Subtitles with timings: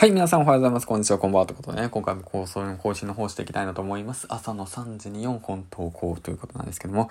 [0.00, 0.86] はい、皆さんおはようございます。
[0.86, 1.46] こんにちは、こんばんは。
[1.46, 4.26] ということでね、今回も放送の更新の方していきたいなと思います。
[4.30, 7.10] 朝の3時に4本投稿ということなんですけども、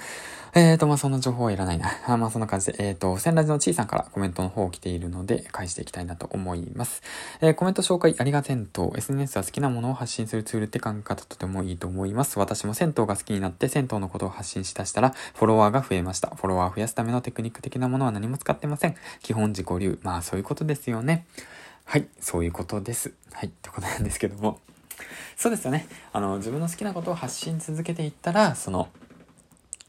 [0.56, 1.92] えーと、まあ、そんな情報はいらないな。
[2.08, 7.04] あまあ、そんな感じで、えーと、千ラジのちいさんからコメントの方来ているので、返していきたいなと思います。
[7.42, 8.92] えー、コメント紹介ありが銭湯。
[8.98, 12.40] SNS は好きなものを発信するツールって考え方とてもいいと思います。
[12.40, 16.30] 私も銭湯が好きになって銭湯のことを発信しだしたら、フォロワーが増えました。
[16.30, 18.96] フォロワーを増やすためのテクニック的なものは何も使ってません。
[19.22, 20.00] 基本自己流。
[20.02, 21.28] まあ、そういうことですよね。
[21.90, 23.14] はい、そういうことです。
[23.34, 24.60] はい、ってことなんですけども。
[25.36, 25.88] そうですよね。
[26.14, 28.90] あの、自分の好きなことを発信続けていったら、その、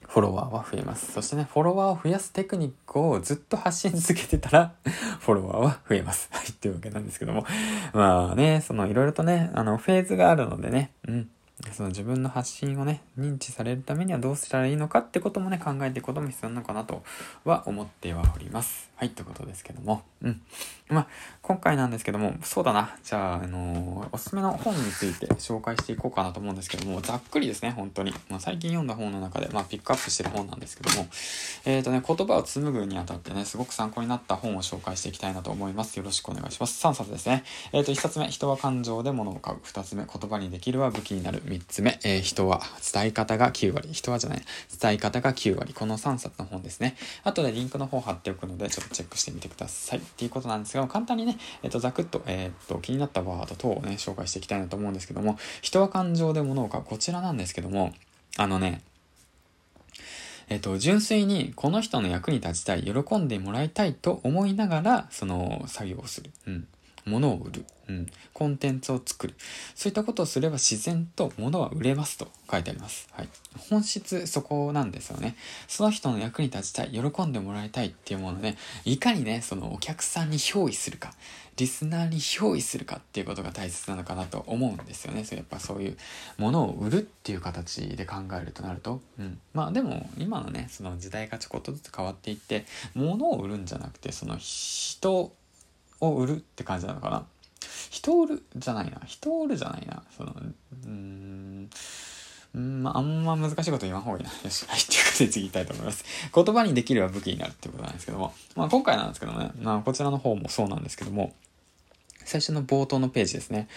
[0.08, 1.12] フォロワーは増えます。
[1.12, 4.72] そしてね、フォロワーを増やすテクニックをずっと発信続けてたら、
[5.20, 6.30] フォロワーは増えます。
[6.32, 7.44] はい、っていうわけなんですけども。
[7.92, 11.30] まあね、そのいろいろとね、あの、フェーズがあるのでね、うん。
[11.72, 17.02] その自分の発信をね、認知されるためにはどうしたらいいのかってこともね、考えていくことも必要なのかなと
[17.44, 18.90] は思ってはおります。
[18.96, 20.02] はい、ってことですけども。
[20.22, 20.42] うん。
[20.88, 21.06] まあ、
[21.42, 22.96] 今回なんですけども、そうだな。
[23.02, 28.12] じゃあ、あのー、おすすめの本について紹介していこうかなと思うんですけども、ざっくりですね、本当に。
[28.28, 31.06] まあ、最近読んだ本の中で、まあ、ピックアップしてる本なんですけども、
[31.64, 35.96] えっ、ー、とね、言葉を紡ぐにあたってね、すごく参考になった本を紹介していきたいなと思います。
[35.96, 36.86] よろしくお願いします。
[36.86, 37.44] 3冊ですね。
[37.72, 39.58] えっ、ー、と、1冊目、人は感情で物を買う。
[39.64, 41.42] 2つ目、言葉にできるは武器になる。
[41.50, 42.62] 3つ目、えー、人は
[42.92, 43.92] 伝え方が9割。
[43.92, 44.42] 人はじゃない。
[44.80, 45.74] 伝え方が9割。
[45.74, 46.96] この3冊の本ですね。
[47.24, 49.98] あとでリンクの方貼っておくので、ちょっとチェックしてみてください。
[49.98, 56.84] っていうことなんですが、簡単にね、えっ、と、ざくっと、えっ、と、気になったワード等をね、紹介していきたいなと思うんですけども、人は感情で物を買う。
[56.84, 57.92] こちらなんですけども、
[58.36, 58.82] あのね、
[60.48, 66.30] えっと、純粋にこの人の役に立ちたい、喜んでもらいたいと思いながら、その作業をする。
[66.46, 66.68] うん。
[67.10, 67.64] 物を売る。
[67.88, 68.06] うん。
[68.32, 69.34] コンテンツを作る。
[69.74, 73.08] そういったことをすれば自然と物は売れますと書いてあります。
[73.12, 73.28] はい。
[73.68, 75.36] 本質そこなんですよね。
[75.66, 81.12] その人の役に立ちたい、喜んでもらいたいっていうものね、いかにね、そのお客さんに憑依するか、
[81.56, 85.24] リスナーに憑依するかっていうことが大切なのかなと思うんですよね。
[85.24, 85.96] そうやっぱそういう
[86.38, 89.02] ものを売るっていう形で考えるとなると。
[89.18, 89.38] うん。
[89.52, 92.64] まあでも今のね、その時代がちょこっとずつ変わっていって、
[92.94, 95.32] 物を売るんじゃなくて、その人
[96.00, 97.24] を売るって感じなのかな？
[97.90, 99.00] 人を売るじゃないな。
[99.06, 100.02] 人を売るじゃないな。
[100.16, 100.34] その、
[100.84, 101.68] うん、
[102.56, 104.30] んまあ、あんま難しいこと言わん方がいいな。
[104.30, 104.64] よし。
[104.66, 104.80] はい。
[104.80, 106.04] ということで次行きたいと思います。
[106.34, 108.32] 言葉にできるは武器になるってことなんですけども。
[108.56, 109.50] まあ今回なんですけどね。
[109.60, 111.34] まあこちらの方もそうなんですけども。
[112.24, 113.68] 最初の冒頭のページですね。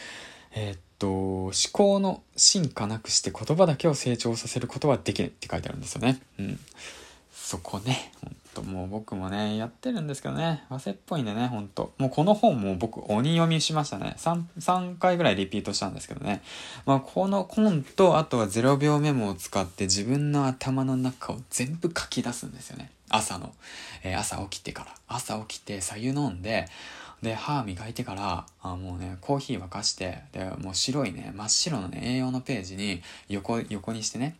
[0.55, 6.19] えー、っと、思考の進化なくして言葉だけを成長させることはできないって書いてあるんですよね。
[6.39, 6.59] うん。
[7.33, 8.11] そこね。
[8.53, 11.93] ともう僕もね、やってるんですけどね、忘れっぽいんでね、ほんと。
[11.97, 14.15] もうこの本も僕鬼読みしましたね。
[14.17, 16.41] 3、3回ぐらいリピートしたんですけどね。
[16.85, 22.91] まあこの本と、あとは0秒メモを使って自分の頭の中を全部書き出すんですよね。
[23.09, 23.53] 朝の。
[24.03, 24.95] えー、朝起きてから。
[25.07, 26.67] 朝起きて、左右飲んで、
[27.23, 34.35] で、歯磨いてから、あもうね、コーヒー沸かして、で、もう白いね、真っ白のね、栄養のページに横、横にしてね、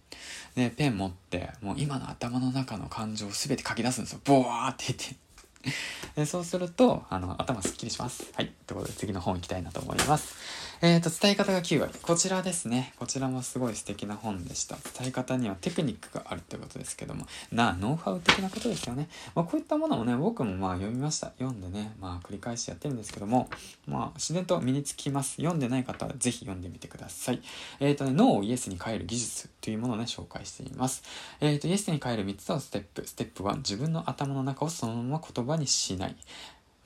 [0.55, 4.19] で、ペン持って、もう今の頭の中の感情を全て書き出すんですんですよ。
[4.23, 5.15] ボワーって言って。
[6.15, 8.31] でそうすると、あの、頭すっきりします。
[8.35, 8.51] はい。
[8.67, 10.35] ということで、次の本行きたいなと思います。
[10.81, 11.93] えっ、ー、と、伝え方が9割。
[12.01, 12.93] こちらですね。
[12.99, 14.75] こちらもすごい素敵な本でした。
[14.99, 19.07] 伝え方にはテクニックがあるってことですけども、な、ノウハウ的なことですよね。
[19.33, 21.27] まあ、こういったものもね、僕もまあ読みました。
[21.39, 23.49] 読んでね、まあ繰り返しやってるんですけども、
[23.87, 25.37] まあ自然と身につきます。
[25.37, 27.41] 読んでない方はぜひ読んでみてください。
[27.79, 31.03] えっ、ー、とね、ノーをイエスに変える技術というものをね、紹介しています。
[31.39, 33.07] えっ、ー、と、イエスに変える3つのステップ。
[33.07, 36.15] ステップ1、自分の頭の中をそのまま言葉にしない？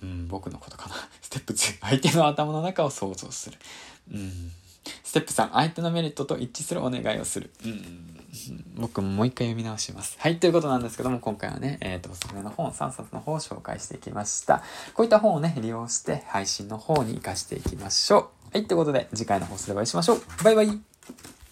[0.04, 0.96] うん、僕のことかな。
[1.22, 3.58] ステップ2、相手の頭の中を想像する。
[4.14, 4.52] うん。
[5.04, 7.52] ステップ3、相手のメリットと一致するお願いをする。
[7.66, 8.18] うん。
[8.76, 10.18] 僕ももう一回読み直します。
[10.20, 14.64] はい、ということなんですけども、今回はね、えっ、ー、と、おすすめの本3冊の方を紹介していきました。
[14.94, 18.54] こういった本をね、利用して配信の方に活かしていきましょう。
[18.54, 20.22] はい、ということで、次回の放送でお会いしましょう。
[20.44, 20.80] バイバイ